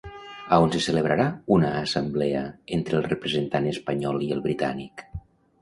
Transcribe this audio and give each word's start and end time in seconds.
A 0.55 0.57
on 0.67 0.71
se 0.75 0.79
celebrarà 0.85 1.27
una 1.57 1.69
assemblea 1.81 2.41
entre 2.79 2.97
el 3.01 3.07
representant 3.09 3.71
espanyol 3.75 4.27
i 4.31 4.35
el 4.39 4.43
britànic? 4.49 5.07